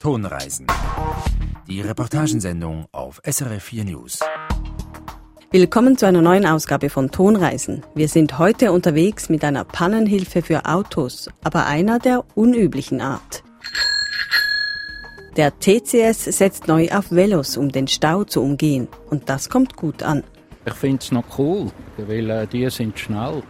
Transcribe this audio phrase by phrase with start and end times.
[0.00, 0.68] Tonreisen.
[1.66, 4.20] Die Reportagensendung auf SRF 4 News.
[5.50, 7.84] Willkommen zu einer neuen Ausgabe von Tonreisen.
[7.96, 13.42] Wir sind heute unterwegs mit einer Pannenhilfe für Autos, aber einer der unüblichen Art.
[15.36, 18.86] Der TCS setzt neu auf Velos, um den Stau zu umgehen.
[19.10, 20.22] Und das kommt gut an.
[20.64, 23.42] Ich finde es noch cool, weil äh, die sind schnell.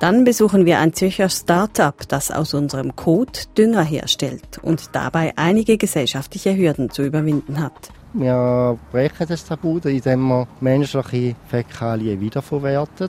[0.00, 5.76] Dann besuchen wir ein Zürcher Start-up, das aus unserem Kot Dünger herstellt und dabei einige
[5.76, 7.90] gesellschaftliche Hürden zu überwinden hat.
[8.12, 13.08] Wir brechen das Tabu, indem wir menschliche Fäkalien wiederverwerten,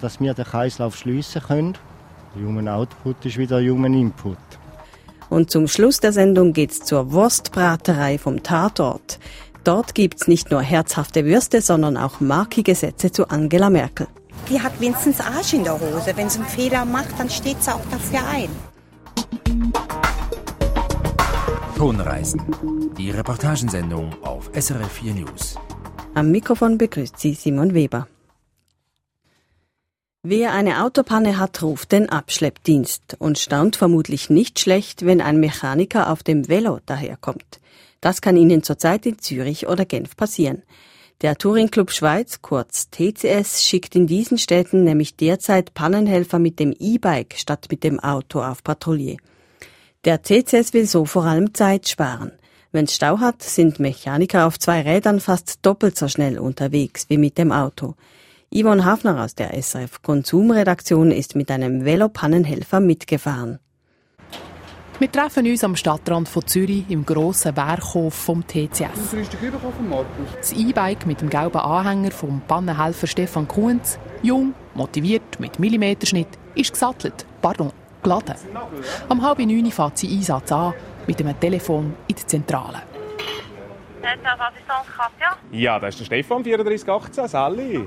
[0.00, 1.78] dass wir den Kreislauf schliessen können.
[2.34, 4.36] Human Output ist wieder Human Input.
[5.30, 9.20] Und zum Schluss der Sendung geht's zur Wurstbraterei vom Tatort.
[9.62, 14.08] Dort gibt's nicht nur herzhafte Würste, sondern auch markige Sätze zu Angela Merkel.
[14.48, 16.12] Die hat wenigstens Arsch in der Hose.
[16.16, 18.50] Wenn sie einen Fehler macht, dann steht sie auch dafür ein.
[21.76, 22.42] Tonreisen.
[22.96, 25.56] Die Reportagensendung auf SRF 4 News.
[26.14, 28.06] Am Mikrofon begrüßt sie Simon Weber.
[30.22, 36.10] Wer eine Autopanne hat, ruft den Abschleppdienst und staunt vermutlich nicht schlecht, wenn ein Mechaniker
[36.10, 37.60] auf dem Velo daherkommt.
[38.00, 40.62] Das kann Ihnen zurzeit in Zürich oder Genf passieren.
[41.20, 46.74] Der Touring Club Schweiz, kurz TCS, schickt in diesen Städten nämlich derzeit Pannenhelfer mit dem
[46.78, 49.16] E-Bike statt mit dem Auto auf Patrouille.
[50.04, 52.32] Der TCS will so vor allem Zeit sparen.
[52.72, 57.38] Wenn Stau hat, sind Mechaniker auf zwei Rädern fast doppelt so schnell unterwegs wie mit
[57.38, 57.94] dem Auto.
[58.52, 63.60] Yvonne Hafner aus der SRF Konsumredaktion ist mit einem Velopannenhelfer mitgefahren.
[65.00, 69.16] Wir treffen uns am Stadtrand von Zürich im grossen Werkhof vom TCS.
[70.36, 76.72] Das E-Bike mit dem gelben Anhänger vom Pannenhelfer Stefan Kuhns, jung, motiviert, mit Millimeterschnitt, ist
[76.72, 77.72] gesattelt, pardon,
[78.04, 78.36] geladen.
[79.08, 80.74] Am halb neun fährt sie Einsatz an,
[81.08, 82.82] mit einem Telefon in der Zentrale.
[85.50, 87.84] Ja, das ist der Stefan 3418, Sally.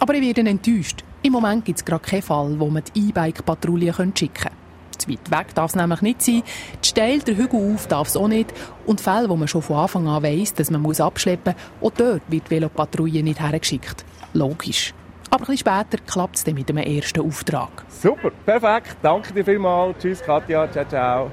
[0.00, 1.04] Aber ich werde enttäuscht.
[1.22, 4.65] Im Moment gibt es gerade keinen Fall, wo man die E-Bike-Patrouille schicken können.
[5.06, 6.42] Zu weit weg darf es nämlich nicht sein.
[6.82, 8.52] Die Steil, der Hügel auf darf es auch nicht.
[8.86, 11.96] Und Fälle, wo man schon von Anfang an weiss, dass man muss abschleppen muss, auch
[11.96, 14.04] dort wird die Velopatrouille nicht hergeschickt.
[14.32, 14.92] Logisch.
[15.30, 17.84] Aber ein bisschen später klappt es dann mit dem ersten Auftrag.
[17.88, 18.96] Super, perfekt.
[19.02, 19.98] Danke dir vielmals.
[19.98, 20.70] Tschüss, Katja.
[20.70, 21.30] Ciao, ciao.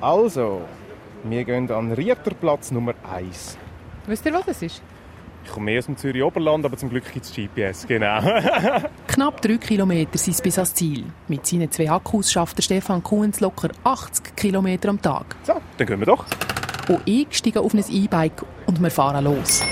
[0.00, 0.62] Also,
[1.24, 3.56] wir gehen an Rieterplatz Nummer 1.
[4.06, 4.82] Wisst ihr, was das ist?
[5.44, 8.20] Ich komme mehr aus dem Zürich Oberland, aber zum Glück gibt es GPS, genau.
[9.08, 11.04] Knapp drei Kilometer sind es bis ans Ziel.
[11.28, 15.36] Mit seinen zwei Akkus schafft der Stefan Kuhns locker 80 Kilometer am Tag.
[15.42, 16.24] So, dann gehen wir doch.
[16.88, 19.62] Und eingestiegen auf ein E-Bike und wir fahren los.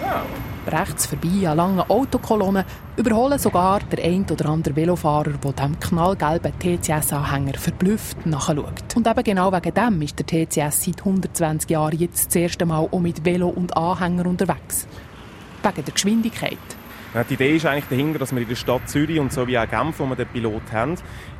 [0.00, 0.53] So.
[0.66, 2.64] Rechts vorbei an langen Autokolonnen
[2.96, 8.96] überholen sogar der ein oder andere Velofahrer, der dem knallgelben TCS-Anhänger verblüfft nachschaut.
[8.96, 12.88] Und eben genau wegen dem ist der TCS seit 120 Jahren jetzt das erste Mal
[12.90, 14.86] auch mit Velo und Anhänger unterwegs.
[15.62, 16.58] Wegen der Geschwindigkeit.
[17.14, 19.68] Die Idee ist eigentlich dahinter, dass wir in der Stadt Zürich und so wie auch
[19.70, 20.96] Genf, wo wir den Pilot haben,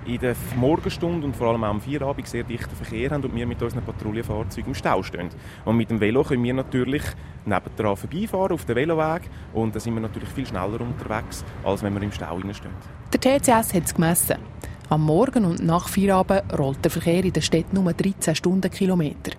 [0.07, 3.45] in der Morgenstunde und vor allem auch am Feierabend sehr dichten Verkehr haben und wir
[3.45, 5.31] mit unseren Patrouillenfahrzeugen im Stau stehen.
[5.65, 7.03] Und mit dem Velo können wir natürlich
[7.45, 11.93] nebendran vorbeifahren auf dem Veloweg und dann sind wir natürlich viel schneller unterwegs, als wenn
[11.93, 12.71] wir im Stau stehen.
[13.13, 14.37] Der TCS hat es gemessen.
[14.91, 19.33] Am Morgen und nach Feierabend rollt der Verkehr in der Stadt nur 13 Stundenkilometer.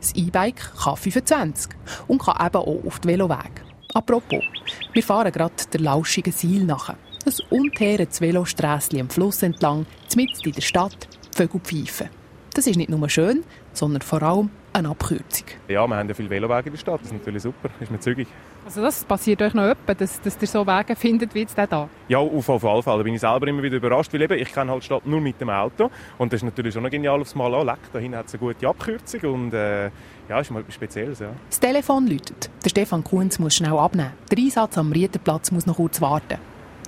[0.00, 1.70] Das E-Bike kann 25
[2.08, 3.65] und kann eben auch auf den Veloweg.
[3.96, 4.44] Apropos,
[4.92, 6.90] wir fahren gerade der lauschigen Seil nach.
[6.90, 12.10] Ein unteeres Velosträsschen am Fluss entlang, mitten in der Stadt, Vögel pfeifen.
[12.52, 13.42] Das ist nicht nur schön,
[13.72, 15.46] sondern vor allem eine Abkürzung.
[15.68, 18.00] Ja, wir haben ja viele Velowege in der Stadt, das ist natürlich super, ist mir
[18.00, 18.28] zügig.
[18.64, 21.88] Also das passiert euch noch öppe, dass, dass ihr so Wege findet wie jetzt da?
[22.08, 22.98] Ja, auf, auf alle Fälle.
[22.98, 25.20] Da bin ich selber immer wieder überrascht, weil eben, ich kenne halt die Stadt nur
[25.20, 27.66] mit dem Auto und das ist natürlich schon genial aufs Mal an.
[27.66, 29.90] Leck, da hinten hat es eine gute Abkürzung und äh,
[30.28, 31.20] ja, ist mal etwas Spezielles.
[31.20, 31.28] Ja.
[31.48, 32.50] Das Telefon läutet.
[32.64, 34.12] Der Stefan Kunz muss schnell abnehmen.
[34.30, 36.38] Der Einsatz am Rieterplatz muss noch kurz warten.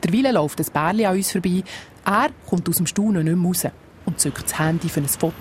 [0.05, 1.63] Derweil läuft ein Bärli an uns vorbei.
[2.05, 3.67] Er kommt aus dem Staunen nicht mehr raus
[4.05, 5.35] und zückt das Handy für ein Foto.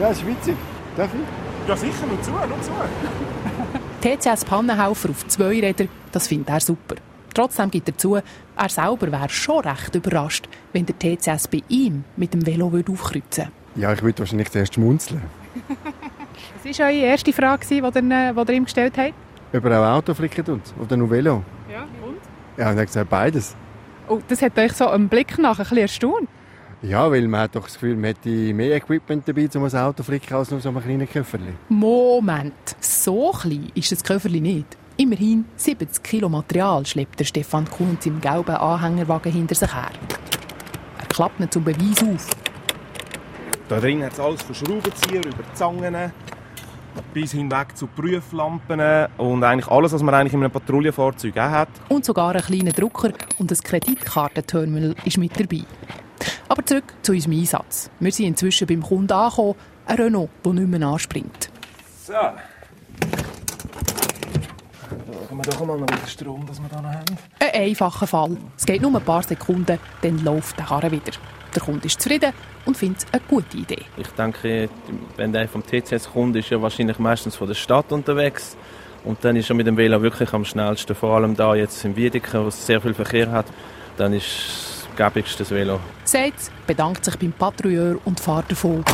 [0.00, 0.56] Ja, das ist witzig.
[0.96, 1.53] Darf ich?
[1.66, 2.72] Ja, sicher, nur zu, nur zu.
[4.02, 6.96] TCS Pannenhaufer auf zwei Rädern, das findet er super.
[7.32, 12.04] Trotzdem gibt er zu, er selber wäre schon recht überrascht, wenn der TCS bei ihm
[12.16, 13.52] mit dem Velo aufkreuzen würde.
[13.76, 15.22] Ja, ich würde wahrscheinlich zuerst schmunzeln.
[16.64, 19.14] Was war eure erste Frage, die ihr, die ihr ihm gestellt habt?
[19.52, 21.42] Ob er auch Auto flicken tut oder nur Velo?
[21.72, 22.18] Ja, und?
[22.56, 23.56] Ja, und er hat gesagt, beides.
[24.08, 26.28] Oh, das hat euch so einen Blick nach ein bisschen erstaunt.
[26.86, 29.96] Ja, weil man hat doch das Gefühl, man hätte mehr Equipment dabei, um ein Auto
[29.96, 31.54] zu flicken, als nur so ein kleines Köfferli.
[31.70, 34.66] Moment, so klein ist das Köfferli nicht.
[34.98, 39.92] Immerhin 70 Kilo Material schleppt der Stefan Kunz im gelben Anhängerwagen hinter sich her.
[40.98, 42.28] Er klappt ihn zum Beweis auf.
[43.70, 46.12] Da drin hat es alles von Schraubenzieher über Zangen
[47.14, 51.68] bis hinweg zu Prüflampen und eigentlich alles, was man eigentlich in einem Patrouillenfahrzeug auch hat.
[51.88, 55.64] Und sogar ein kleiner Drucker und ein Kreditkartenterminal ist mit dabei.
[56.48, 57.90] Aber zurück zu unserem Einsatz.
[58.00, 59.54] Wir sind inzwischen beim Kunden angekommen,
[59.86, 61.50] ein Renault, der nicht mehr anspringt.
[62.04, 62.12] So.
[62.12, 62.36] Schauen
[65.38, 67.18] wir doch mal noch den Strom, das wir hier noch haben.
[67.40, 68.36] Ein einfacher Fall.
[68.56, 71.12] Es geht nur ein paar Sekunden, dann läuft der Karre wieder.
[71.54, 72.32] Der Kunde ist zufrieden
[72.66, 73.82] und findet es eine gute Idee.
[73.96, 74.68] Ich denke,
[75.16, 78.56] wenn der vom TCS kommt, ist er wahrscheinlich meistens von der Stadt unterwegs.
[79.04, 80.94] Und dann ist er mit dem Velo wirklich am schnellsten.
[80.94, 83.46] Vor allem da jetzt im Wiedeken, wo es sehr viel Verkehr hat,
[83.96, 85.78] dann ist das gäbigste Velo.
[86.14, 88.84] Sagt, bedankt sich beim Patrouilleur und fährt davon.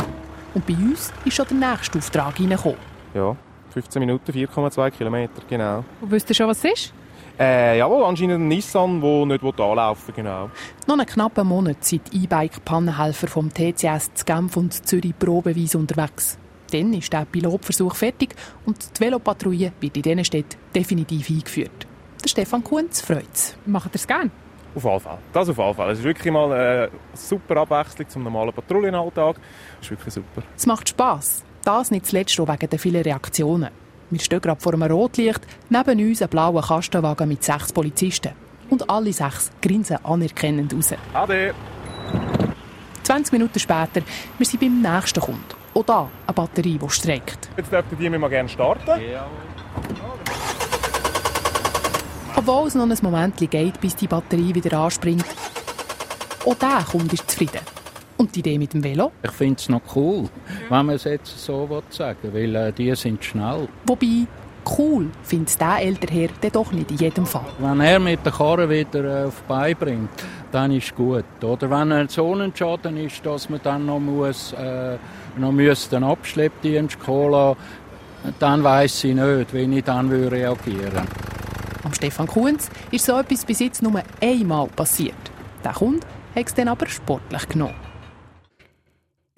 [0.55, 2.79] Und bei uns ist schon der nächste Auftrag reingekommen.
[3.13, 3.35] Ja,
[3.69, 5.83] 15 Minuten, 4,2 Kilometer, genau.
[6.01, 6.93] Und wisst ihr schon, was es ist?
[7.39, 10.49] Äh, jawohl, anscheinend ein Nissan, der nicht anlaufen will, genau.
[10.87, 16.39] Noch einen knappen Monat sind E-Bike-Pannenhelfer vom TCS zu Genf und Zürich probeweise unterwegs.
[16.71, 18.33] Dann ist der Pilotversuch fertig
[18.65, 21.85] und die Velopatrouille wird in diesen Städten definitiv eingeführt.
[22.23, 23.55] Der Stefan Kunz freut es.
[23.67, 24.31] Macht ihr es gerne?
[24.75, 25.17] Auf jeden Fall.
[25.33, 25.91] Das auf jeden Fall.
[25.91, 29.35] Es ist wirklich mal eine super Abwechslung zum normalen Patrouillenalltag.
[29.35, 29.43] Das
[29.81, 30.43] ist wirklich super.
[30.55, 31.43] Es macht Spass.
[31.63, 33.69] Das nicht zuletzt auch wegen der vielen Reaktionen.
[34.09, 38.31] Wir stehen gerade vor einem Rotlicht, neben uns ein blauer Kastenwagen mit sechs Polizisten.
[38.69, 40.93] Und alle sechs grinsen anerkennend raus.
[41.13, 41.53] Ade!
[43.03, 44.01] 20 Minuten später,
[44.37, 45.43] wir sind beim nächsten Kunden.
[45.73, 47.49] Auch da eine Batterie, die streckt.
[47.57, 49.01] Jetzt dürften die mal gerne starten.
[49.11, 49.25] Ja.
[52.41, 55.25] Obwohl es noch ein Moment geht, bis die Batterie wieder anspringt.
[56.43, 57.59] Auch der Kunde ist zufrieden.
[58.17, 59.11] Und die Idee mit dem Velo?
[59.21, 60.27] Ich finde es noch cool,
[60.69, 63.67] wenn man es jetzt so sagen will, weil äh, die sind schnell.
[63.85, 64.25] Wobei,
[64.75, 67.45] cool findet es der ältere Herr dann doch nicht in jedem Fall.
[67.59, 70.09] Wenn er mit der Karre wieder äh, auf die Beine bringt,
[70.51, 71.43] dann ist gut.
[71.43, 74.97] Oder wenn ein Sonnenschaden ist, dass man dann noch, muss, äh,
[75.37, 77.55] noch muss den Abschleppdienst holen
[78.39, 81.30] dann weiß ich nicht, wie ich dann reagieren würde.
[81.83, 85.15] Am Stefan Kunz ist so etwas bis jetzt nur einmal passiert.
[85.63, 86.05] Der Kunde
[86.35, 87.75] hat es dann aber sportlich genommen.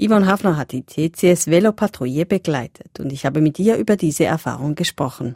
[0.01, 4.75] Yvonne Hafner hat die TCS Velopatrouille begleitet und ich habe mit ihr über diese Erfahrung
[4.75, 5.35] gesprochen.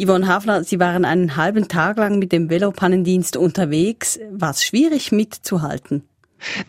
[0.00, 4.18] Yvonne Hafner, Sie waren einen halben Tag lang mit dem Velopannendienst unterwegs.
[4.30, 6.07] War es schwierig mitzuhalten?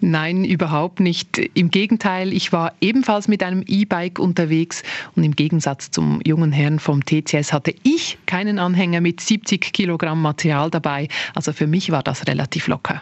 [0.02, 1.38] Nein, überhaupt nicht.
[1.54, 4.84] Im Gegenteil, ich war ebenfalls mit einem E-Bike unterwegs
[5.16, 10.22] und im Gegensatz zum jungen Herrn vom TCS hatte ich keinen Anhänger mit 70 Kilogramm
[10.22, 11.08] Material dabei.
[11.36, 13.02] Also für mich war das relativ locker.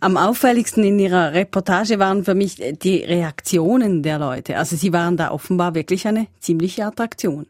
[0.00, 4.56] Am auffälligsten in Ihrer Reportage waren für mich die Reaktionen der Leute.
[4.56, 7.46] Also Sie waren da offenbar wirklich eine ziemliche Attraktion.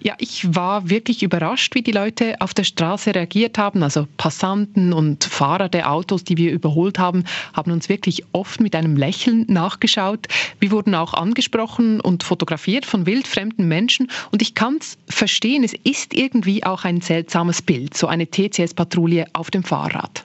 [0.00, 3.82] Ja, ich war wirklich überrascht, wie die Leute auf der Straße reagiert haben.
[3.82, 8.74] Also Passanten und Fahrer der Autos, die wir überholt haben, haben uns wirklich oft mit
[8.74, 10.26] einem Lächeln nachgeschaut.
[10.60, 14.08] Wir wurden auch angesprochen und fotografiert von wildfremden Menschen.
[14.30, 19.26] Und ich kann es verstehen, es ist irgendwie auch ein seltsames Bild, so eine TCS-Patrouille
[19.32, 20.24] auf dem Fahrrad.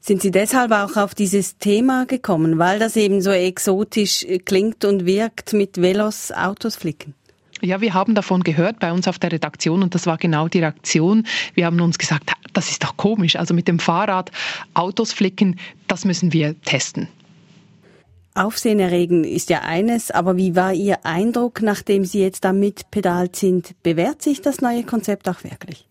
[0.00, 5.06] Sind Sie deshalb auch auf dieses Thema gekommen, weil das eben so exotisch klingt und
[5.06, 7.14] wirkt mit Velos Autos flicken?
[7.64, 10.58] Ja, wir haben davon gehört bei uns auf der Redaktion und das war genau die
[10.58, 11.24] Reaktion.
[11.54, 13.36] Wir haben uns gesagt, das ist doch komisch.
[13.36, 14.32] Also mit dem Fahrrad
[14.74, 17.06] Autos flicken, das müssen wir testen.
[18.34, 23.36] Aufsehen erregen ist ja eines, aber wie war Ihr Eindruck, nachdem Sie jetzt damit pedalt
[23.36, 23.74] sind?
[23.82, 25.86] Bewährt sich das neue Konzept auch wirklich?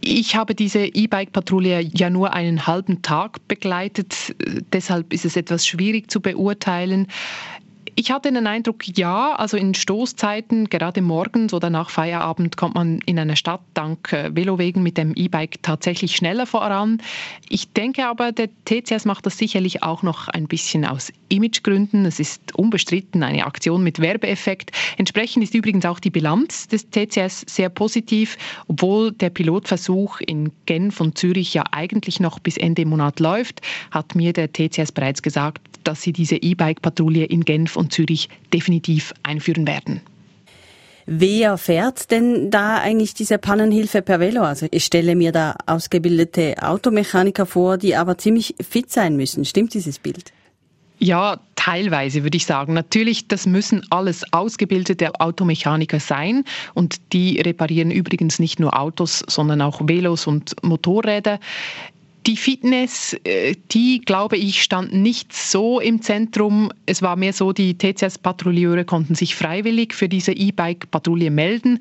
[0.00, 4.34] Ich habe diese E-Bike-Patrouille ja nur einen halben Tag begleitet.
[4.72, 7.08] Deshalb ist es etwas schwierig zu beurteilen.
[7.94, 13.00] Ich hatte den Eindruck, ja, also in Stoßzeiten, gerade morgens oder nach Feierabend, kommt man
[13.04, 17.02] in einer Stadt dank äh, Velowegen mit dem E-Bike tatsächlich schneller voran.
[17.50, 22.06] Ich denke aber, der TCS macht das sicherlich auch noch ein bisschen aus Imagegründen.
[22.06, 24.70] Es ist unbestritten eine Aktion mit Werbeeffekt.
[24.96, 30.98] Entsprechend ist übrigens auch die Bilanz des TCS sehr positiv, obwohl der Pilotversuch in Genf
[30.98, 35.60] und Zürich ja eigentlich noch bis Ende Monat läuft, hat mir der TCS bereits gesagt,
[35.84, 40.00] dass sie diese E-Bike-Patrouille in Genf und Zürich definitiv einführen werden.
[41.06, 44.42] Wer fährt denn da eigentlich diese Pannenhilfe per Velo?
[44.42, 49.44] Also ich stelle mir da ausgebildete Automechaniker vor, die aber ziemlich fit sein müssen.
[49.44, 50.32] Stimmt dieses Bild?
[50.98, 52.74] Ja, teilweise würde ich sagen.
[52.74, 59.60] Natürlich, das müssen alles ausgebildete Automechaniker sein und die reparieren übrigens nicht nur Autos, sondern
[59.62, 61.40] auch Velos und Motorräder.
[62.26, 66.70] Die Fitness, äh, die, glaube ich, stand nicht so im Zentrum.
[66.86, 71.80] Es war mehr so, die TCS-Patrouilleure konnten sich freiwillig für diese E-Bike-Patrouille melden.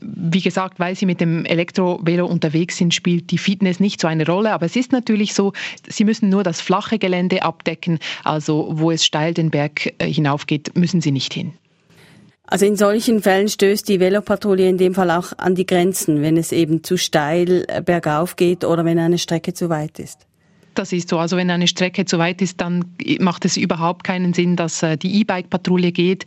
[0.00, 4.24] Wie gesagt, weil sie mit dem Elektrovelo unterwegs sind, spielt die Fitness nicht so eine
[4.26, 4.52] Rolle.
[4.52, 5.52] Aber es ist natürlich so,
[5.86, 7.98] sie müssen nur das flache Gelände abdecken.
[8.24, 11.52] Also wo es steil den Berg äh, hinaufgeht, müssen sie nicht hin.
[12.52, 16.36] Also in solchen Fällen stößt die Velopatrouille in dem Fall auch an die Grenzen, wenn
[16.36, 20.26] es eben zu steil äh, bergauf geht oder wenn eine Strecke zu weit ist.
[20.74, 21.18] Das ist so.
[21.18, 22.84] Also wenn eine Strecke zu weit ist, dann
[23.20, 26.24] macht es überhaupt keinen Sinn, dass äh, die E-Bike-Patrouille geht.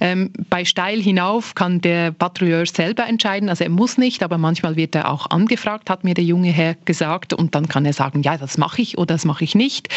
[0.00, 3.48] Ähm, bei steil hinauf kann der Patrouilleur selber entscheiden.
[3.48, 6.76] Also er muss nicht, aber manchmal wird er auch angefragt, hat mir der junge Herr
[6.84, 7.32] gesagt.
[7.32, 9.88] Und dann kann er sagen, ja, das mache ich oder das mache ich nicht.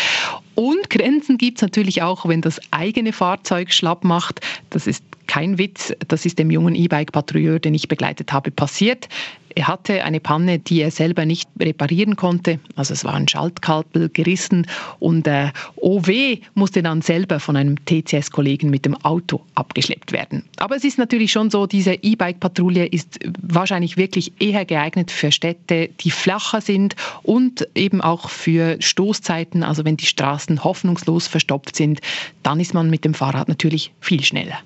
[0.55, 4.41] Und Grenzen gibt es natürlich auch, wenn das eigene Fahrzeug schlapp macht.
[4.69, 9.07] Das ist kein Witz, das ist dem jungen E-Bike-Patrouilleur, den ich begleitet habe, passiert.
[9.55, 12.59] Er hatte eine Panne, die er selber nicht reparieren konnte.
[12.75, 14.67] Also es war ein Schaltkabel gerissen
[14.99, 20.43] und äh, OW musste dann selber von einem TCS-Kollegen mit dem Auto abgeschleppt werden.
[20.57, 25.89] Aber es ist natürlich schon so, diese E-Bike-Patrouille ist wahrscheinlich wirklich eher geeignet für Städte,
[25.99, 29.63] die flacher sind und eben auch für Stoßzeiten.
[29.63, 32.01] Also wenn die Straßen hoffnungslos verstopft sind,
[32.41, 34.57] dann ist man mit dem Fahrrad natürlich viel schneller.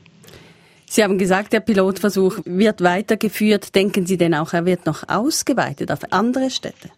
[0.90, 3.76] Sie haben gesagt, der Pilotversuch wird weitergeführt.
[3.76, 6.90] Denken Sie denn auch, er wird noch ausgeweitet auf andere Städte?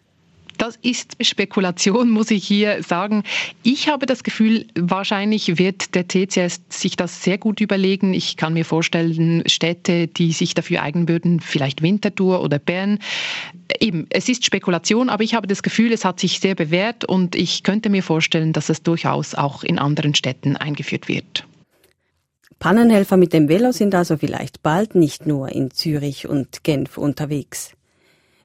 [0.60, 3.22] Das ist Spekulation, muss ich hier sagen.
[3.62, 8.12] Ich habe das Gefühl, wahrscheinlich wird der TCS sich das sehr gut überlegen.
[8.12, 12.98] Ich kann mir vorstellen, Städte, die sich dafür eignen würden, vielleicht Winterthur oder Bern.
[13.80, 17.36] Eben, es ist Spekulation, aber ich habe das Gefühl, es hat sich sehr bewährt und
[17.36, 21.46] ich könnte mir vorstellen, dass es durchaus auch in anderen Städten eingeführt wird.
[22.60, 27.72] Pannenhelfer mit dem Velo sind also vielleicht bald nicht nur in Zürich und Genf unterwegs.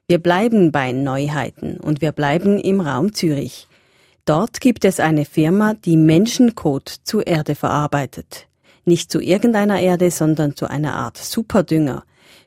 [0.08, 3.68] Wir bleiben bei Neuheiten und wir bleiben im Raum Zürich.
[4.24, 8.46] Dort gibt es eine Firma, die Menschenkot zu Erde verarbeitet.
[8.86, 12.02] Nicht zu irgendeiner Erde, sondern zu einer Art Superdünger.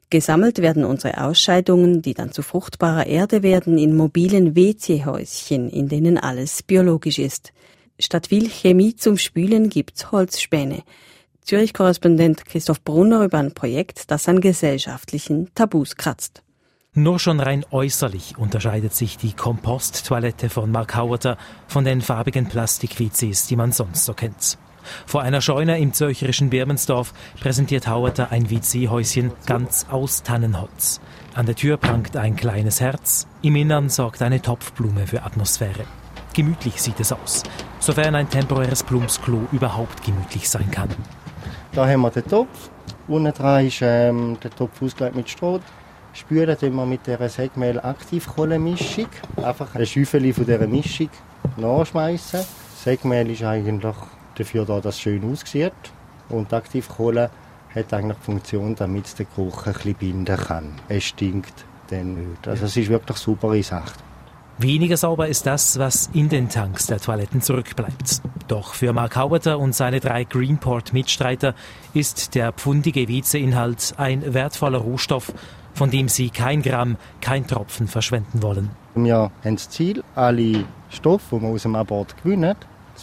[0.09, 6.17] Gesammelt werden unsere Ausscheidungen, die dann zu fruchtbarer Erde werden, in mobilen WC-Häuschen, in denen
[6.17, 7.53] alles biologisch ist.
[7.99, 10.81] Statt viel Chemie zum Spülen gibt's Holzspäne.
[11.43, 16.43] Zürich-Korrespondent Christoph Brunner über ein Projekt, das an gesellschaftlichen Tabus kratzt.
[16.93, 23.47] Nur schon rein äußerlich unterscheidet sich die Komposttoilette von Mark Hauerter von den farbigen Plastik-WCs,
[23.47, 24.57] die man sonst so kennt.
[25.05, 30.99] Vor einer Scheune im zürcherischen Birmensdorf präsentiert Hauerter ein WC-Häuschen ganz aus Tannenholz.
[31.35, 35.85] An der Tür prangt ein kleines Herz, im Innern sorgt eine Topfblume für Atmosphäre.
[36.33, 37.43] Gemütlich sieht es aus,
[37.79, 40.89] sofern ein temporäres Plumpsklo überhaupt gemütlich sein kann.
[41.73, 42.69] Da haben wir den Topf.
[43.07, 45.59] Unten dran ist ähm, der Topf ausgelegt mit Stroh.
[46.13, 49.07] Spülen wir mit dieser Segmehl-Aktivkohlenmischung.
[49.37, 51.09] Einfach ein Schäufel von dieser Mischung
[51.57, 52.41] nachschmeißen.
[52.75, 53.95] Segmehl ist eigentlich
[54.35, 55.73] dafür da, dass es schön aussieht.
[56.29, 57.29] Und die Aktivkohle
[57.75, 60.73] hat eigentlich die Funktion, damit es den Geruch ein binden kann.
[60.87, 62.47] Es stinkt dann nicht.
[62.47, 63.93] Also es ist wirklich eine super Sache.
[64.61, 68.21] Weniger sauber ist das, was in den Tanks der Toiletten zurückbleibt.
[68.49, 71.55] Doch für Mark Hauberter und seine drei Greenport-Mitstreiter
[71.93, 75.31] ist der pfundige WC-Inhalt ein wertvoller Rohstoff,
[75.73, 78.71] von dem sie kein Gramm, kein Tropfen verschwenden wollen.
[78.95, 82.55] Wir haben das Ziel, alle Stoffe, die wir aus dem Abort gewinnen,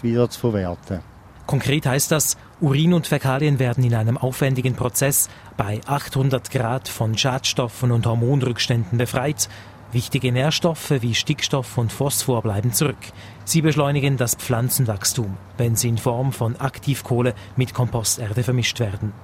[0.02, 1.00] wieder zu verwerten.
[1.46, 7.16] Konkret heißt das, Urin und Fäkalien werden in einem aufwendigen Prozess bei 800 Grad von
[7.16, 9.48] Schadstoffen und Hormonrückständen befreit,
[9.96, 12.98] Wichtige Nährstoffe wie Stickstoff und Phosphor bleiben zurück.
[13.46, 19.14] Sie beschleunigen das Pflanzenwachstum, wenn sie in Form von Aktivkohle mit Komposterde vermischt werden.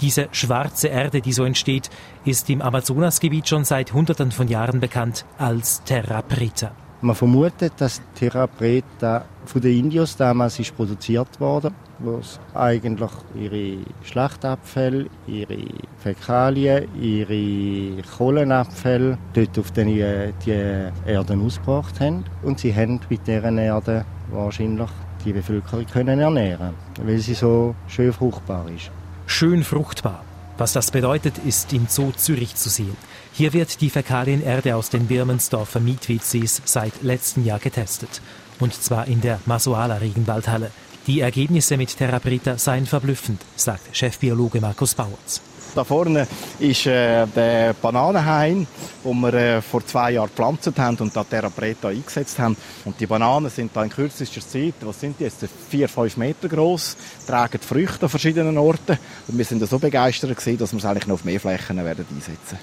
[0.00, 1.90] Diese schwarze Erde, die so entsteht,
[2.24, 6.72] ist im Amazonasgebiet schon seit Hunderten von Jahren bekannt als Terra Preta.
[7.02, 12.20] Man vermutet, dass Terra Preta von den Indios damals ist produziert wurde, wo
[12.54, 15.58] eigentlich ihre Schlachtabfälle, ihre
[15.98, 22.24] Fäkalien, ihre Kohlenabfälle dort auf die, die Erden ausgebracht haben.
[22.42, 24.90] Und sie haben mit deren Erde wahrscheinlich
[25.24, 26.74] die Bevölkerung können ernähren,
[27.04, 28.90] weil sie so schön fruchtbar ist.
[29.26, 30.24] Schön fruchtbar.
[30.58, 32.96] Was das bedeutet, ist im Zoo Zürich zu sehen.
[33.32, 38.22] Hier wird die Fäkalienerde aus den Birmensdorfer Miet-WCs seit letztem Jahr getestet.
[38.58, 40.70] Und zwar in der Masuala Regenwaldhalle.
[41.06, 45.42] Die Ergebnisse mit Terrabrita seien verblüffend, sagt Chefbiologe Markus Bauerz.
[45.76, 46.26] Da vorne
[46.58, 48.66] ist äh, der Bananenhain,
[49.04, 52.56] den wir äh, vor zwei Jahren gepflanzt haben und da Terra Preta eingesetzt haben.
[52.86, 56.48] Und die Bananen sind da in kürzester Zeit, was sind die jetzt, vier, fünf Meter
[56.48, 58.98] groß, tragen Früchte an verschiedenen Orten.
[59.28, 62.06] Und wir sind so begeistert gewesen, dass wir es eigentlich noch auf mehr Flächen werden
[62.10, 62.58] einsetzen.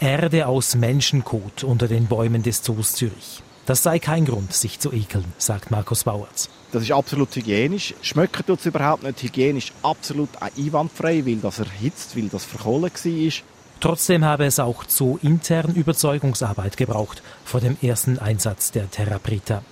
[0.00, 3.42] Erde aus Menschenkot unter den Bäumen des Zoos Zürich.
[3.66, 6.50] Das sei kein Grund, sich zu ekeln, sagt Markus Bauerz.
[6.72, 7.94] Das ist absolut hygienisch.
[8.02, 9.22] Schmecken tut es überhaupt nicht.
[9.22, 13.32] Hygienisch absolut einwandfrei, weil das erhitzt, weil das verkohlen war.
[13.80, 19.62] Trotzdem habe es auch zu intern Überzeugungsarbeit gebraucht vor dem ersten Einsatz der Terraprita.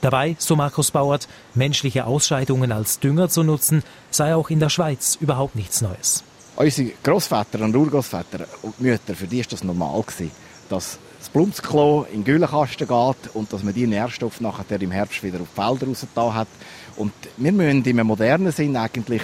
[0.00, 5.16] Dabei, so Markus Bauert, menschliche Ausscheidungen als Dünger zu nutzen, sei auch in der Schweiz
[5.20, 6.24] überhaupt nichts Neues.
[6.56, 10.30] Unsere Großväter und Urgroßväter und Mütter, für die ist das normal gewesen,
[10.68, 15.22] dass das Blumsklo in den Güllenkasten geht und dass man die Nährstoffe nachher im Herbst
[15.22, 16.48] wieder auf die Felder rausgetan hat.
[16.96, 19.22] Und wir müssen im modernen Sinn eigentlich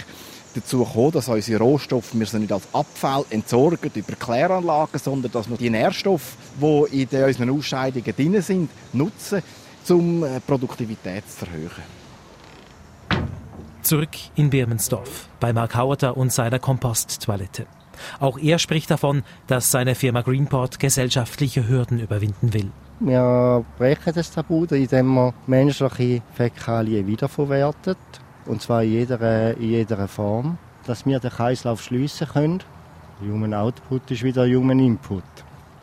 [0.54, 5.48] dazu kommen, dass unsere Rohstoffe wir sie nicht als Abfall entsorgen über Kläranlagen, sondern dass
[5.48, 9.42] wir die Nährstoffe, die in unseren Ausscheidungen drin sind, nutzen,
[9.88, 11.96] um die Produktivität zu erhöhen.
[13.80, 17.66] Zurück in Birmensdorf bei Mark Hauerter und seiner Komposttoilette.
[18.20, 22.70] Auch er spricht davon, dass seine Firma Greenport gesellschaftliche Hürden überwinden will.
[23.00, 27.96] Wir brechen das Tabu, indem wir menschliche Fäkalien wiederverwerten.
[28.46, 30.58] Und zwar in jeder, in jeder Form.
[30.86, 32.62] Dass wir den Kreislauf schliessen können.
[33.20, 35.24] Human Output ist wieder Human Input.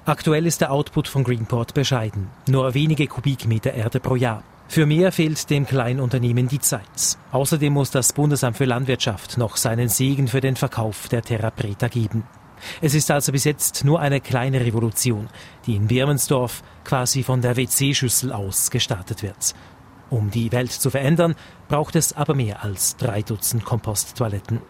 [0.06, 2.30] Aktuell ist der Output von Greenport bescheiden.
[2.48, 4.44] Nur wenige Kubikmeter Erde pro Jahr.
[4.68, 7.18] Für mehr fehlt dem Kleinunternehmen die Zeit.
[7.32, 11.88] Außerdem muss das Bundesamt für Landwirtschaft noch seinen Segen für den Verkauf der Terra Preta
[11.88, 12.24] geben.
[12.82, 15.30] Es ist also bis jetzt nur eine kleine Revolution,
[15.66, 19.54] die in Birmensdorf quasi von der WC-Schüssel aus gestartet wird.
[20.10, 21.36] Um die Welt zu verändern,
[21.68, 24.62] braucht es aber mehr als drei Dutzend Komposttoiletten.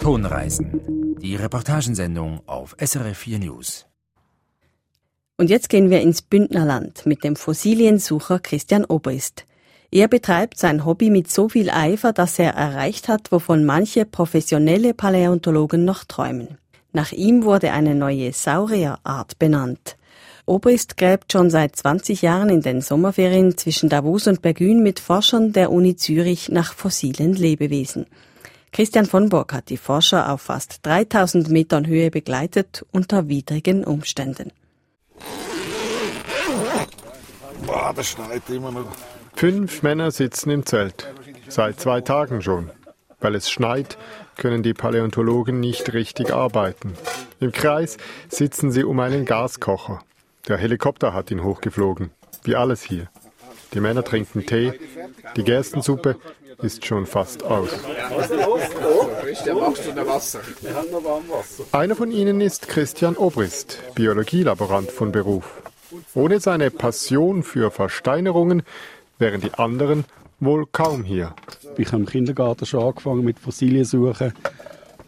[0.00, 1.16] Tonreisen.
[1.20, 3.91] Die Reportagensendung auf SRF 4 News.
[5.42, 9.44] Und jetzt gehen wir ins Bündnerland mit dem Fossiliensucher Christian Obrist.
[9.90, 14.94] Er betreibt sein Hobby mit so viel Eifer, dass er erreicht hat, wovon manche professionelle
[14.94, 16.58] Paläontologen noch träumen.
[16.92, 19.96] Nach ihm wurde eine neue Saurierart benannt.
[20.46, 25.52] Obrist gräbt schon seit 20 Jahren in den Sommerferien zwischen Davos und Bergün mit Forschern
[25.52, 28.06] der Uni Zürich nach fossilen Lebewesen.
[28.70, 34.52] Christian von Borg hat die Forscher auf fast 3000 Metern Höhe begleitet unter widrigen Umständen.
[37.66, 38.86] Boah, das schneit immer noch.
[39.34, 41.08] Fünf Männer sitzen im Zelt.
[41.48, 42.70] Seit zwei Tagen schon.
[43.20, 43.98] Weil es schneit,
[44.36, 46.94] können die Paläontologen nicht richtig arbeiten.
[47.40, 47.96] Im Kreis
[48.28, 50.02] sitzen sie um einen Gaskocher.
[50.48, 52.10] Der Helikopter hat ihn hochgeflogen.
[52.42, 53.08] Wie alles hier.
[53.74, 54.72] Die Männer trinken Tee.
[55.36, 56.16] Die Gerstensuppe
[56.62, 57.70] ist schon fast aus.
[61.72, 65.61] Einer von ihnen ist Christian Obrist, Biologielaborant von Beruf.
[66.14, 68.62] Ohne seine Passion für Versteinerungen
[69.18, 70.04] wären die anderen
[70.40, 71.34] wohl kaum hier.
[71.76, 74.32] Ich habe im Kindergarten schon angefangen mit Fossilien suchen.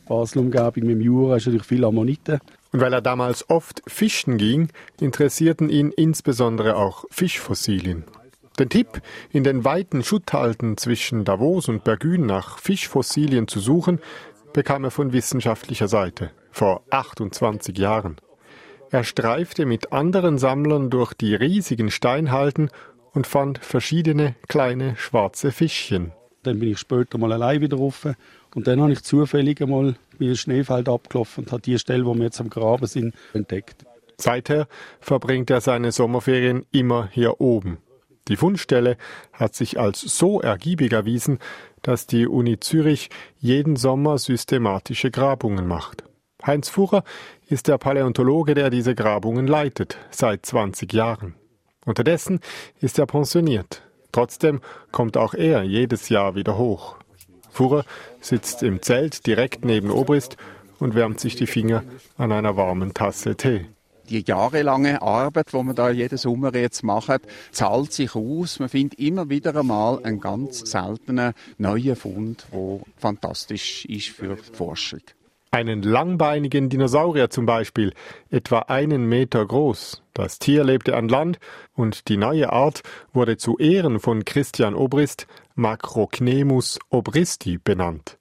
[0.07, 2.41] Basel-Umgebung mit dem Jura ist natürlich viel Ammoniten.
[2.73, 4.69] Und weil er damals oft fischen ging,
[5.01, 8.05] interessierten ihn insbesondere auch Fischfossilien.
[8.59, 14.01] Den Tipp, in den weiten Schutthalten zwischen Davos und Bergün nach Fischfossilien zu suchen,
[14.53, 18.17] bekam er von wissenschaftlicher Seite vor 28 Jahren.
[18.95, 22.71] Er streifte mit anderen Sammlern durch die riesigen Steinhalden
[23.13, 26.13] und fand verschiedene kleine schwarze Fischchen.
[26.45, 28.07] Dann bin ich später mal allein wieder rauf
[28.55, 32.23] und dann habe ich zufällig einmal ein Schneefeld abgelaufen und habe die Stelle, wo wir
[32.23, 33.85] jetzt am Graben sind, entdeckt.
[34.17, 34.69] Seither
[35.01, 37.79] verbringt er seine Sommerferien immer hier oben.
[38.29, 38.97] Die Fundstelle
[39.33, 41.41] hat sich als so ergiebig erwiesen,
[41.83, 46.05] dass die Uni Zürich jeden Sommer systematische Grabungen macht.
[46.47, 47.05] Heinz Fuhrer
[47.49, 51.35] ist der Paläontologe, der diese Grabungen leitet, seit 20 Jahren.
[51.87, 52.41] Unterdessen
[52.81, 53.83] ist er pensioniert.
[54.13, 54.61] Trotzdem
[54.93, 56.97] kommt auch er jedes Jahr wieder hoch.
[57.51, 57.85] Fuhrer
[58.21, 60.37] sitzt im Zelt direkt neben Obrist
[60.79, 61.83] und wärmt sich die Finger
[62.19, 63.67] an einer warmen Tasse Tee
[64.09, 68.59] die jahrelange Arbeit, die man da jeden Sommer jetzt macht, zahlt sich aus.
[68.59, 74.55] Man findet immer wieder einmal einen ganz seltenen neuen Fund, der fantastisch ist für die
[74.57, 75.01] Forschung.
[75.55, 77.93] Einen langbeinigen Dinosaurier zum Beispiel,
[78.29, 80.03] etwa einen Meter groß.
[80.13, 81.39] Das Tier lebte an Land
[81.77, 88.19] und die neue Art wurde zu Ehren von Christian Obrist Macrocnemus obristi benannt.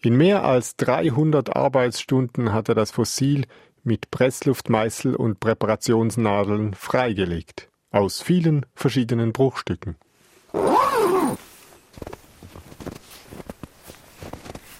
[0.00, 3.44] In mehr als 300 Arbeitsstunden hat er das Fossil
[3.84, 9.96] mit Pressluftmeißel und Präparationsnadeln freigelegt, aus vielen verschiedenen Bruchstücken.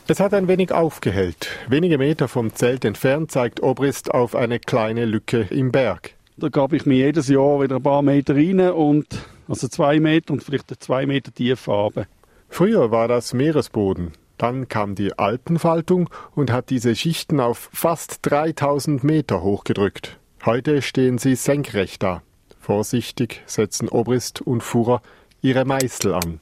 [0.08, 1.48] Es hat ein wenig aufgehellt.
[1.68, 6.14] Wenige Meter vom Zelt entfernt zeigt Obrist auf eine kleine Lücke im Berg.
[6.36, 9.06] Da gab ich mir jedes Jahr wieder ein paar Meter rein und
[9.48, 12.06] also zwei Meter und vielleicht zwei Meter tief runter.
[12.48, 14.12] Früher war das Meeresboden.
[14.38, 20.20] Dann kam die Alpenfaltung und hat diese Schichten auf fast 3000 Meter hochgedrückt.
[20.44, 22.22] Heute stehen sie senkrecht da.
[22.60, 25.02] Vorsichtig setzen Obrist und Fuhrer
[25.42, 26.38] ihre Meißel an.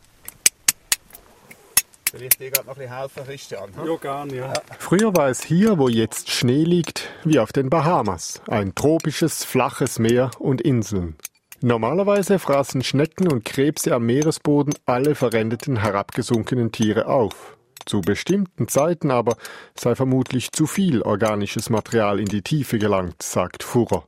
[2.15, 3.71] Vielleicht dir noch ein bisschen helfen, Christian?
[3.85, 4.53] Ja, gerne, ja.
[4.79, 8.41] Früher war es hier, wo jetzt Schnee liegt, wie auf den Bahamas.
[8.47, 11.17] Ein tropisches, flaches Meer und Inseln.
[11.61, 17.57] Normalerweise fraßen Schnecken und Krebse am Meeresboden alle verrendeten herabgesunkenen Tiere auf.
[17.85, 19.37] Zu bestimmten Zeiten aber
[19.75, 24.07] sei vermutlich zu viel organisches Material in die Tiefe gelangt, sagt Furrer.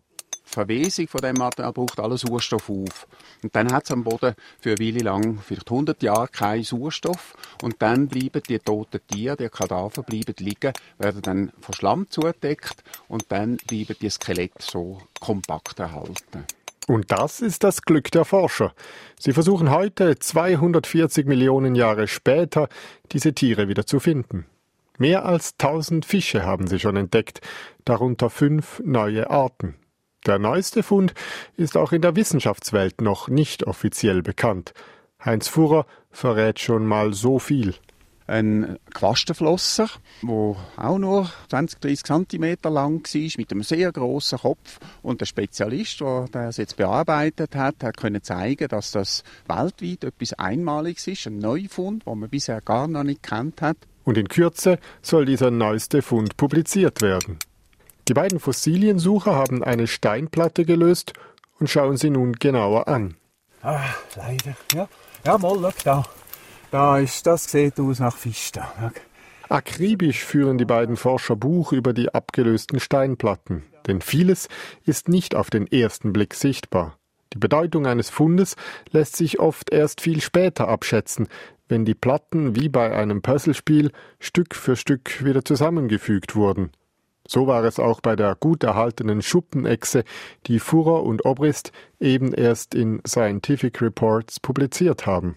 [0.57, 3.07] Verwesung von dem Material braucht alles Sauerstoff auf.
[3.43, 7.35] Und dann hat es am Boden für eine Weile lang, vielleicht 100 Jahre, keinen Sauerstoff.
[7.61, 12.83] Und dann bleiben die toten Tiere, die Kadaver bleiben liegen, werden dann von Schlamm zugedeckt
[13.09, 16.47] und dann bleiben die Skelette so kompakt erhalten.
[16.87, 18.73] Und das ist das Glück der Forscher.
[19.19, 22.71] Sie versuchen heute, 240 Millionen Jahre später,
[23.13, 24.47] diese Tiere wieder zu finden.
[24.97, 27.43] Mehr als 1000 Fische haben sie schon entdeckt,
[27.85, 29.75] darunter fünf neue Arten.
[30.27, 31.15] Der neueste Fund
[31.57, 34.75] ist auch in der Wissenschaftswelt noch nicht offiziell bekannt.
[35.25, 37.75] Heinz Fuhrer verrät schon mal so viel.
[38.27, 39.89] Ein Quastenflosser,
[40.23, 44.81] der auch nur 20, 30 cm lang war, mit einem sehr grossen Kopf.
[45.01, 50.33] Und der Spezialist, der das jetzt bearbeitet hat, hat können zeigen, dass das weltweit etwas
[50.33, 53.77] Einmaliges ist, ein Neufund, den man bisher gar noch nicht kennt hat.
[54.03, 57.39] Und in Kürze soll dieser neueste Fund publiziert werden.
[58.09, 61.13] Die beiden Fossiliensucher haben eine Steinplatte gelöst
[61.59, 63.17] und schauen sie nun genauer an.
[63.63, 63.81] Ah,
[64.15, 64.57] leider.
[64.73, 64.89] Ja,
[65.25, 66.05] ja mal, schau da.
[66.71, 68.93] Da ist, das sieht aus nach Fisch da.
[69.49, 74.49] Akribisch führen die beiden Forscher Buch über die abgelösten Steinplatten, denn vieles
[74.85, 76.99] ist nicht auf den ersten Blick sichtbar.
[77.33, 78.57] Die Bedeutung eines Fundes
[78.91, 81.29] lässt sich oft erst viel später abschätzen,
[81.69, 83.91] wenn die Platten wie bei einem Puzzlespiel
[84.21, 86.71] Stück für Stück wieder zusammengefügt wurden.
[87.29, 90.05] So war es auch bei der gut erhaltenen Schuppenechse,
[90.47, 95.37] die Furrer und Obrist eben erst in Scientific Reports publiziert haben.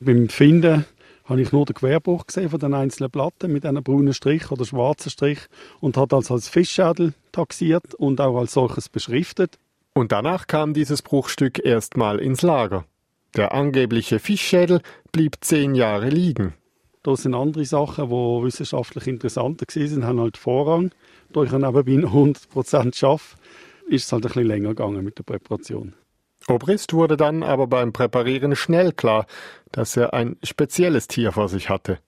[0.00, 0.84] Beim Finden
[1.24, 4.64] habe ich nur den Querbruch gesehen von den einzelnen Platten mit einem braunen Strich oder
[4.64, 5.40] schwarzen Strich
[5.80, 9.58] und hat das als Fischschädel taxiert und auch als solches beschriftet.
[9.92, 12.84] Und danach kam dieses Bruchstück erstmal ins Lager.
[13.36, 14.80] Der angebliche Fischschädel
[15.12, 16.54] blieb zehn Jahre liegen.
[17.02, 20.90] Da sind andere Sachen, die wissenschaftlich interessanter sind, haben halt Vorrang.
[21.32, 23.22] Da ich nebenbei 100% arbeite,
[23.88, 25.94] ist es halt ein bisschen länger gegangen mit der Präparation.
[26.48, 29.26] Obrist wurde dann aber beim Präparieren schnell klar,
[29.70, 31.98] dass er ein spezielles Tier vor sich hatte.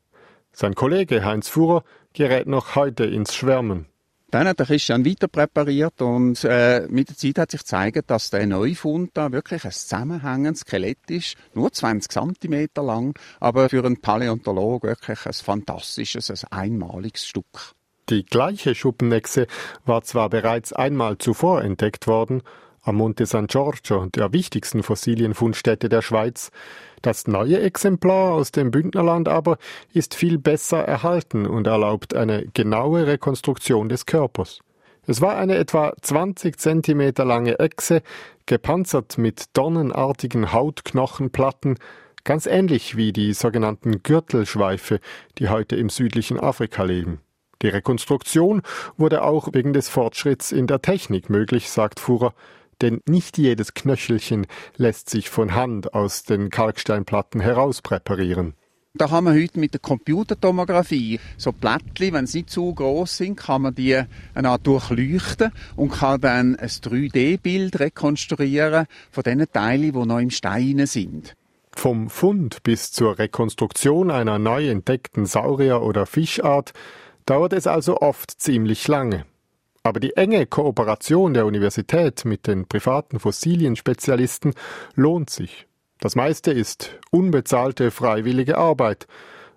[0.52, 3.86] Sein Kollege Heinz Fuhrer gerät noch heute ins Schwärmen.
[4.30, 8.30] Dann hat der Christian weiter präpariert und äh, mit der Zeit hat sich gezeigt, dass
[8.30, 14.00] der Neufund da wirklich ein zusammenhängendes Skelett ist, nur 20 cm lang, aber für einen
[14.00, 17.74] Paläontolog wirklich ein fantastisches, ein einmaliges Stück.
[18.08, 19.46] Die gleiche Schuppenechse
[19.84, 22.42] war zwar bereits einmal zuvor entdeckt worden,
[22.82, 26.50] am Monte San Giorgio, der wichtigsten Fossilienfundstätte der Schweiz.
[27.02, 29.58] Das neue Exemplar aus dem Bündnerland aber
[29.92, 34.60] ist viel besser erhalten und erlaubt eine genaue Rekonstruktion des Körpers.
[35.06, 38.02] Es war eine etwa 20 Zentimeter lange Echse,
[38.46, 41.78] gepanzert mit dornenartigen Hautknochenplatten,
[42.24, 45.00] ganz ähnlich wie die sogenannten Gürtelschweife,
[45.38, 47.20] die heute im südlichen Afrika leben.
[47.62, 48.62] Die Rekonstruktion
[48.96, 52.32] wurde auch wegen des Fortschritts in der Technik möglich, sagt Fuhrer,
[52.82, 58.54] denn nicht jedes Knöchelchen lässt sich von Hand aus den Kalksteinplatten herauspräparieren.
[58.92, 63.36] Da haben wir heute mit der Computertomographie so Plättchen, wenn sie nicht zu groß sind,
[63.36, 64.02] kann man die
[64.34, 70.30] eine Art durchleuchten und kann dann ein 3D-Bild rekonstruieren von den Teilen, die noch im
[70.30, 71.36] Stein sind.
[71.70, 76.72] Vom Fund bis zur Rekonstruktion einer neu entdeckten Saurier- oder Fischart
[77.26, 79.24] dauert es also oft ziemlich lange.
[79.82, 84.54] Aber die enge Kooperation der Universität mit den privaten Fossilienspezialisten
[84.94, 85.66] lohnt sich.
[86.00, 89.06] Das meiste ist unbezahlte freiwillige Arbeit,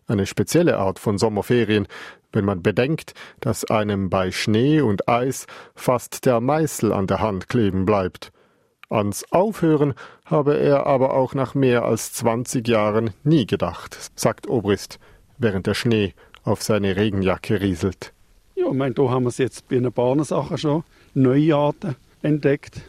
[0.07, 1.88] eine spezielle Art von Sommerferien,
[2.31, 7.47] wenn man bedenkt, dass einem bei Schnee und Eis fast der Meißel an der Hand
[7.47, 8.31] kleben bleibt.
[8.89, 9.93] Ans Aufhören
[10.25, 14.99] habe er aber auch nach mehr als 20 Jahren nie gedacht, sagt Obrist,
[15.38, 18.13] während der Schnee auf seine Regenjacke rieselt.
[18.55, 21.95] Ja, ich meine, da haben wir es jetzt bei ein paar Sachen schon neue Arten
[22.21, 22.81] entdeckt.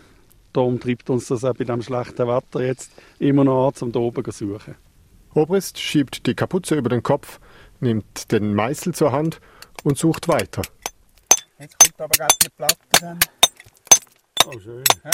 [0.53, 3.99] Darum treibt uns das auch bei dem schlechten Wetter jetzt immer noch an, um da
[3.99, 4.77] oben zu suchen.
[5.35, 7.41] Obrist schiebt die Kapuze über den Kopf,
[7.81, 9.41] nimmt den Meißel zur Hand
[9.83, 10.63] und sucht weiter.
[11.59, 13.19] Jetzt kommt aber gerade die Platte dann.
[14.47, 14.85] Oh, schön.
[15.05, 15.11] Ja.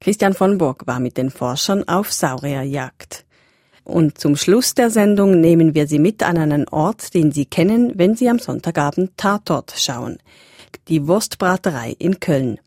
[0.00, 3.26] Christian von Burg war mit den Forschern auf Saurierjagd.
[3.90, 7.92] Und zum Schluss der Sendung nehmen wir Sie mit an einen Ort, den Sie kennen,
[7.96, 10.18] wenn Sie am Sonntagabend Tatort schauen.
[10.88, 12.60] Die Wurstbraterei in Köln.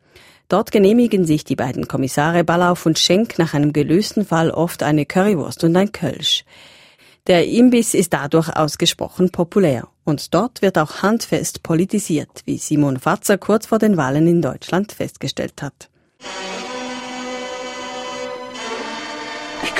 [0.50, 5.06] Dort genehmigen sich die beiden Kommissare Ballauf und Schenk nach einem gelösten Fall oft eine
[5.06, 6.44] Currywurst und ein Kölsch.
[7.28, 9.88] Der Imbiss ist dadurch ausgesprochen populär.
[10.04, 14.92] Und dort wird auch handfest politisiert, wie Simon Fatzer kurz vor den Wahlen in Deutschland
[14.92, 15.90] festgestellt hat.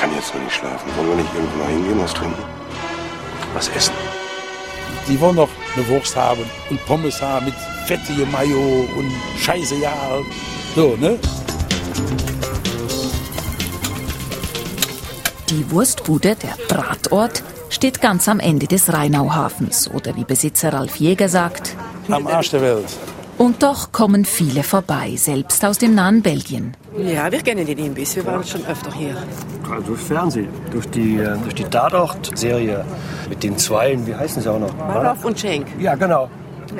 [0.04, 0.90] Kann jetzt noch nicht schlafen.
[0.96, 2.42] Wollen wir nicht irgendwo mal hingehen, was trinken?
[3.54, 3.94] Was essen?
[5.08, 7.54] Die wollen noch eine Wurst haben und Pommes haben mit
[7.86, 9.94] fettige Mayo und Scheiße, ja.
[10.74, 11.18] So, ne?
[15.48, 21.30] Die Wurstbude, der Bratort, steht ganz am Ende des Rheinauhafens oder wie Besitzer Ralf Jäger
[21.30, 21.76] sagt,
[22.10, 22.88] am Arsch der Welt.
[23.38, 26.76] Und doch kommen viele vorbei, selbst aus dem nahen Belgien.
[26.96, 28.14] Ja, wir kennen den Imbiss.
[28.14, 29.16] Wir waren schon öfter hier.
[29.86, 32.84] Durch Fernsehen, durch die, äh, durch die Tatort-Serie
[33.28, 34.76] mit den Zweien, wie heißen sie auch noch?
[34.76, 35.66] Maroff und Schenk.
[35.78, 36.28] Ja, genau.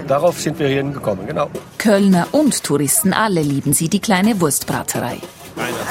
[0.07, 1.49] Darauf sind wir hier hingekommen, genau.
[1.79, 5.19] Kölner und Touristen, alle lieben sie, die kleine Wurstbraterei.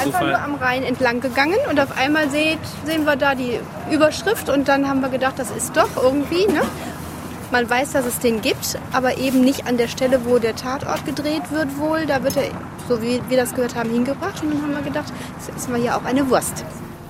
[0.04, 3.58] Einfach nur am Rhein entlang gegangen und auf einmal seht, sehen wir da die
[3.90, 6.62] Überschrift und dann haben wir gedacht, das ist doch irgendwie, ne?
[7.50, 11.06] Man weiß, dass es den gibt, aber eben nicht an der Stelle, wo der Tatort
[11.06, 12.04] gedreht wird wohl.
[12.04, 12.44] Da wird er,
[12.88, 14.42] so wie wir das gehört haben, hingebracht.
[14.42, 16.64] Und dann haben wir gedacht, jetzt essen wir hier auch eine Wurst.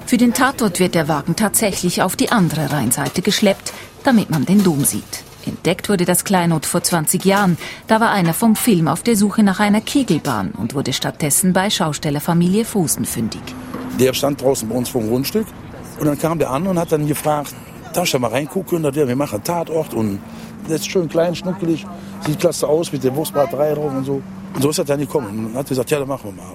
[0.07, 3.73] Für den Tatort wird der Wagen tatsächlich auf die andere Rheinseite geschleppt,
[4.05, 5.25] damit man den Dom sieht.
[5.47, 7.57] Entdeckt wurde das Kleinod vor 20 Jahren.
[7.87, 11.71] Da war einer vom Film auf der Suche nach einer Kegelbahn und wurde stattdessen bei
[11.71, 13.43] Schaustellerfamilie Fußen fündig.
[13.99, 15.47] Der stand draußen bei uns vor dem Grundstück
[15.99, 17.55] und dann kam der an und hat dann gefragt,
[17.95, 18.85] darf ich da mal reingucken?
[18.85, 20.21] Und wir machen einen Tatort und
[20.69, 21.87] das ist schön klein, schnuckelig,
[22.27, 24.23] sieht klasse aus mit der Wurstbraterei drauf und so.
[24.55, 26.53] Und so ist er dann gekommen und hat gesagt, ja, dann machen wir mal.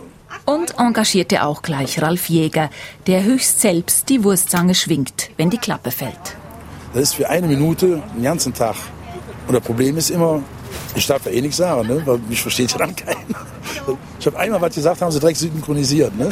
[0.50, 2.72] Und engagierte auch gleich Ralf Jäger,
[3.06, 6.36] der höchst selbst die Wurstzange schwingt, wenn die Klappe fällt.
[6.92, 8.76] Das ist für eine Minute den ganzen Tag.
[9.46, 10.42] Und das Problem ist immer,
[10.96, 12.02] ich darf ja eh nichts sagen, ne?
[12.04, 13.46] weil mich versteht ja dann keiner.
[14.20, 16.18] Ich habe einmal was gesagt, haben sie direkt synchronisiert.
[16.18, 16.30] Ne?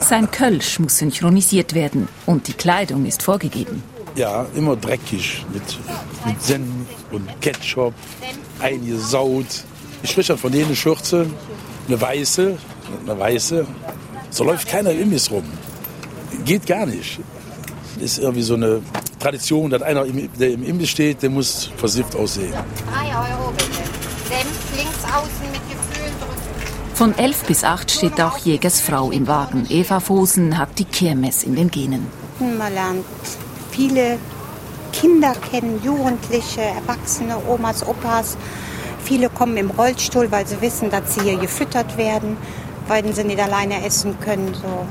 [0.00, 3.82] Sein Kölsch muss synchronisiert werden und die Kleidung ist vorgegeben.
[4.14, 5.62] Ja, immer dreckig mit,
[6.24, 6.64] mit Senf
[7.12, 7.92] und Ketchup,
[8.58, 9.64] eingesaut.
[10.02, 11.26] Ich spreche von denen eine Schürze,
[11.88, 12.56] eine weiße,
[13.06, 13.66] eine weiße.
[14.30, 15.44] So läuft keiner im Imbiss rum.
[16.44, 17.20] Geht gar nicht.
[17.94, 18.82] Das ist irgendwie so eine
[19.18, 22.52] Tradition, dass einer, der im Imbiss steht, der muss versifft aussehen.
[22.92, 23.70] 3 Euro bitte.
[24.28, 26.94] Senf links außen mit Gefühl drücken.
[26.94, 29.66] Von 11 bis 8 steht auch Jägers Frau im Wagen.
[29.68, 32.06] Eva Fosen hat die Kirmes in den Genen.
[32.40, 33.04] Man lernt
[33.70, 34.18] viele
[34.92, 38.36] Kinder kennen, Jugendliche, Erwachsene, Omas, Opas.
[39.04, 42.36] Viele kommen im Rollstuhl, weil sie wissen, dass sie hier gefüttert werden,
[42.88, 44.52] weil sie nicht alleine essen können.
[44.54, 44.86] So.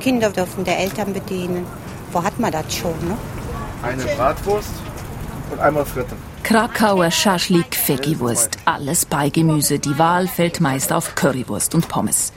[0.00, 1.66] Kinder dürfen der Eltern bedienen.
[2.12, 2.92] Wo hat man das schon?
[3.06, 3.16] Ne?
[3.82, 4.70] Eine Bratwurst
[5.50, 6.16] und einmal Fritte.
[6.42, 9.78] Krakauer Schaschlik, Veggiewurst, alles Beigemüse.
[9.78, 12.32] Die Wahl fällt meist auf Currywurst und Pommes.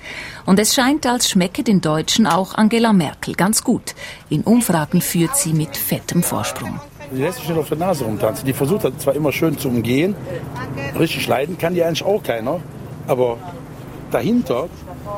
[0.46, 3.96] Und es scheint, als schmecke den Deutschen auch Angela Merkel ganz gut.
[4.30, 6.80] In Umfragen führt sie mit fettem Vorsprung.
[7.12, 8.46] Die lässt sich nicht auf der Nase rumtanzen.
[8.46, 10.16] Die versucht das zwar immer schön zu umgehen.
[10.98, 12.60] Richtig leiden kann die eigentlich auch keiner.
[13.08, 13.38] Aber
[14.12, 14.68] dahinter,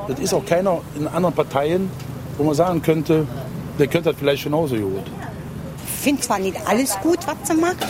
[0.07, 1.89] das ist auch keiner in anderen Parteien,
[2.37, 3.25] wo man sagen könnte,
[3.79, 5.03] der könnte das vielleicht genauso gut.
[5.85, 7.85] Ich finde zwar nicht alles gut, was sie macht,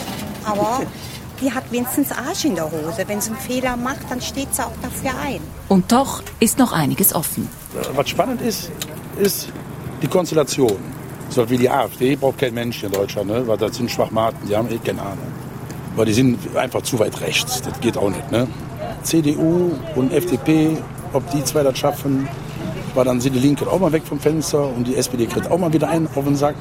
[0.45, 0.81] aber
[1.41, 3.03] die hat wenigstens Arsch in der Hose.
[3.05, 5.39] Wenn sie einen Fehler macht, dann steht sie auch dafür ein.
[5.67, 7.47] Und doch ist noch einiges offen.
[7.95, 8.71] Was spannend ist,
[9.19, 9.49] ist
[10.01, 10.77] die Konstellation.
[11.29, 13.45] So wie die AfD braucht kein Mensch in Deutschland, ne?
[13.45, 15.27] weil das sind Schwachmaten, die haben eh keine Ahnung.
[15.95, 18.31] Weil die sind einfach zu weit rechts, das geht auch nicht.
[18.31, 18.47] Ne?
[19.03, 20.77] CDU und FDP,
[21.13, 22.27] ob die zwei das schaffen,
[22.93, 25.57] weil dann sind die Linken auch mal weg vom Fenster und die SPD kriegt auch
[25.57, 26.55] mal wieder einen auf den Sack.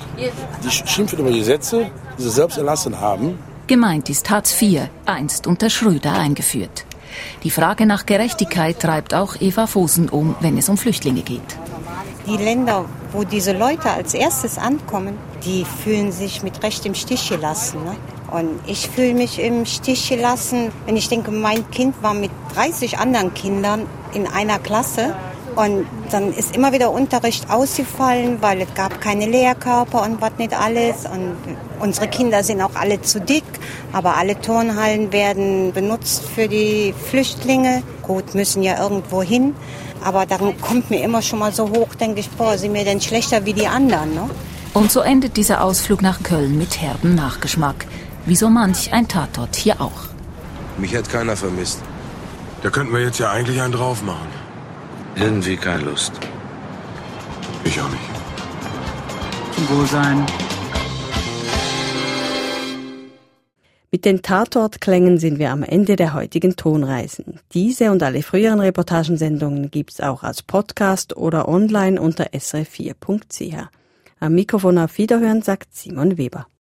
[0.63, 3.39] Die schimpfen über Gesetze, die sie selbst erlassen haben.
[3.67, 6.85] Gemeint ist Hartz IV, einst unter Schröder eingeführt.
[7.43, 11.57] Die Frage nach Gerechtigkeit treibt auch Eva Fosen um, wenn es um Flüchtlinge geht.
[12.27, 17.29] Die Länder, wo diese Leute als erstes ankommen, die fühlen sich mit Recht im Stich
[17.29, 17.83] gelassen.
[17.85, 17.97] Ne?
[18.31, 22.99] Und ich fühle mich im Stich gelassen, wenn ich denke, mein Kind war mit 30
[22.99, 25.15] anderen Kindern in einer Klasse
[25.57, 30.53] und dann ist immer wieder Unterricht ausgefallen, weil es gab keine Lehrkörper und was nicht
[30.53, 31.07] alles.
[31.07, 31.35] Und
[31.81, 33.45] unsere Kinder sind auch alle zu dick,
[33.93, 37.83] aber alle Turnhallen werden benutzt für die Flüchtlinge.
[38.03, 39.55] Gut, müssen ja irgendwo hin.
[40.05, 43.01] Aber dann kommt mir immer schon mal so hoch, denke ich, boah, sind wir denn
[43.01, 44.29] schlechter wie die anderen, ne?
[44.75, 47.87] Und so endet dieser Ausflug nach Köln mit herbem Nachgeschmack.
[48.27, 50.09] Wie so manch ein Tatort hier auch.
[50.79, 51.81] Mich hat keiner vermisst.
[52.63, 54.27] Da könnten wir jetzt ja eigentlich einen drauf machen.
[55.15, 56.13] Irgendwie keine Lust.
[57.65, 58.03] Ich auch nicht.
[59.55, 60.27] Zum Wohlsein.
[63.93, 67.39] Mit den Tatortklängen sind wir am Ende der heutigen Tonreisen.
[67.55, 73.69] Diese und alle früheren Reportagensendungen gibt's auch als Podcast oder online unter srf4.ch.
[74.19, 76.49] Am Mikrofon auf Wiederhören sagt Simon Weber.